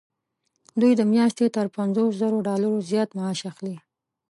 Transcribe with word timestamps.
دوی 0.79 0.93
د 0.97 1.01
میاشتې 1.13 1.45
تر 1.55 1.65
پنځوس 1.77 2.11
زرو 2.21 2.37
ډالرو 2.47 2.85
زیات 2.89 3.09
معاش 3.17 3.39
اخلي. 3.51 3.77